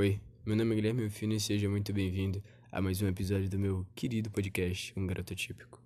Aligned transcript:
Oi, 0.00 0.18
meu 0.46 0.56
nome 0.56 0.72
é 0.72 0.76
Guilherme 0.76 1.10
Fino 1.10 1.34
e 1.34 1.38
seja 1.38 1.68
muito 1.68 1.92
bem-vindo 1.92 2.42
a 2.72 2.80
mais 2.80 3.02
um 3.02 3.06
episódio 3.06 3.50
do 3.50 3.58
meu 3.58 3.86
querido 3.94 4.30
podcast, 4.30 4.94
Um 4.96 5.06
Garoto 5.06 5.34
Típico. 5.34 5.78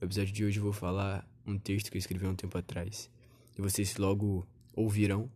No 0.00 0.08
episódio 0.08 0.34
de 0.34 0.44
hoje 0.44 0.58
eu 0.58 0.64
vou 0.64 0.72
falar 0.72 1.24
um 1.46 1.56
texto 1.56 1.88
que 1.88 1.96
eu 1.96 2.00
escrevi 2.00 2.26
há 2.26 2.30
um 2.30 2.34
tempo 2.34 2.58
atrás 2.58 3.08
e 3.56 3.62
vocês 3.62 3.96
logo 3.96 4.44
ouvirão 4.74 5.30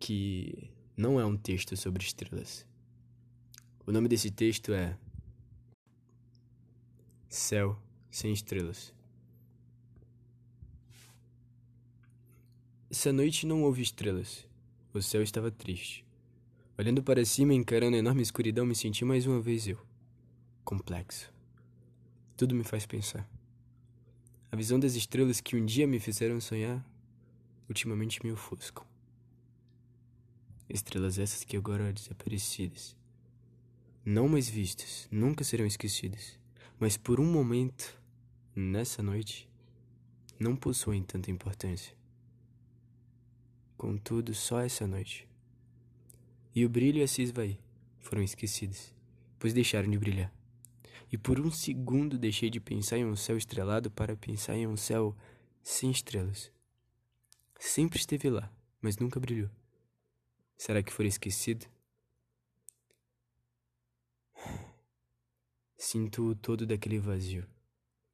que 0.00 0.70
não 0.96 1.20
é 1.20 1.26
um 1.26 1.36
texto 1.36 1.76
sobre 1.76 2.02
estrelas. 2.02 2.66
O 3.86 3.92
nome 3.92 4.08
desse 4.08 4.30
texto 4.30 4.72
é 4.72 4.96
Céu 7.28 7.78
sem 8.10 8.32
estrelas. 8.32 8.94
Essa 12.90 13.12
noite 13.12 13.46
não 13.46 13.62
houve 13.62 13.82
estrelas. 13.82 14.48
O 14.94 15.02
céu 15.02 15.22
estava 15.22 15.50
triste. 15.50 16.05
Olhando 16.78 17.02
para 17.02 17.24
cima, 17.24 17.54
encarando 17.54 17.96
a 17.96 18.00
enorme 18.00 18.20
escuridão, 18.20 18.66
me 18.66 18.74
senti 18.74 19.02
mais 19.02 19.26
uma 19.26 19.40
vez 19.40 19.66
eu. 19.66 19.78
Complexo. 20.62 21.32
Tudo 22.36 22.54
me 22.54 22.62
faz 22.64 22.84
pensar. 22.84 23.26
A 24.52 24.56
visão 24.56 24.78
das 24.78 24.94
estrelas 24.94 25.40
que 25.40 25.56
um 25.56 25.64
dia 25.64 25.86
me 25.86 25.98
fizeram 25.98 26.38
sonhar, 26.38 26.86
ultimamente 27.66 28.22
me 28.22 28.30
ofuscam. 28.30 28.84
Estrelas 30.68 31.18
essas 31.18 31.44
que 31.44 31.56
agora 31.56 31.90
desaparecidas. 31.94 32.94
Não 34.04 34.28
mais 34.28 34.46
vistas, 34.46 35.08
nunca 35.10 35.44
serão 35.44 35.64
esquecidas. 35.64 36.38
Mas 36.78 36.98
por 36.98 37.18
um 37.18 37.24
momento, 37.24 37.98
nessa 38.54 39.02
noite, 39.02 39.48
não 40.38 40.54
possuem 40.54 41.02
tanta 41.02 41.30
importância. 41.30 41.96
Contudo, 43.78 44.34
só 44.34 44.60
essa 44.60 44.86
noite. 44.86 45.26
E 46.56 46.64
o 46.64 46.68
brilho 46.70 47.00
e 47.00 47.02
a 47.02 47.06
se 47.06 47.20
esvair 47.20 47.58
foram 47.98 48.22
esquecidos, 48.22 48.94
pois 49.38 49.52
deixaram 49.52 49.90
de 49.90 49.98
brilhar. 49.98 50.32
E 51.12 51.18
por 51.18 51.38
um 51.38 51.50
segundo 51.50 52.18
deixei 52.18 52.48
de 52.48 52.58
pensar 52.58 52.96
em 52.96 53.04
um 53.04 53.14
céu 53.14 53.36
estrelado 53.36 53.90
para 53.90 54.16
pensar 54.16 54.56
em 54.56 54.66
um 54.66 54.76
céu 54.76 55.14
sem 55.62 55.90
estrelas. 55.90 56.50
Sempre 57.60 57.98
esteve 57.98 58.30
lá, 58.30 58.50
mas 58.80 58.96
nunca 58.96 59.20
brilhou. 59.20 59.50
Será 60.56 60.82
que 60.82 60.92
foi 60.92 61.06
esquecido? 61.06 61.66
Sinto 65.76 66.30
o 66.30 66.34
todo 66.34 66.66
daquele 66.66 66.98
vazio, 66.98 67.46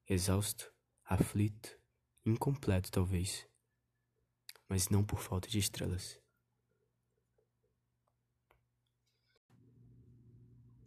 exausto, 0.08 0.70
aflito, 1.04 1.78
incompleto 2.26 2.90
talvez 2.90 3.46
mas 4.72 4.88
não 4.88 5.04
por 5.04 5.20
falta 5.20 5.50
de 5.50 5.58
estrelas. 5.58 6.18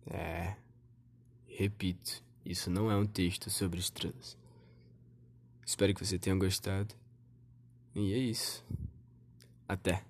É. 0.07 0.55
Repito, 1.47 2.23
isso 2.45 2.69
não 2.69 2.91
é 2.91 2.95
um 2.95 3.05
texto 3.05 3.49
sobre 3.49 3.79
estrelas. 3.79 4.37
Espero 5.65 5.93
que 5.93 6.05
você 6.05 6.19
tenha 6.19 6.35
gostado. 6.35 6.93
E 7.95 8.13
é 8.13 8.17
isso. 8.17 8.63
Até. 9.67 10.03